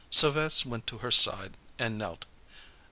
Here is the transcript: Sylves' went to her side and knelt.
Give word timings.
Sylves' 0.09 0.65
went 0.65 0.87
to 0.87 0.97
her 0.97 1.11
side 1.11 1.53
and 1.77 1.95
knelt. 1.95 2.25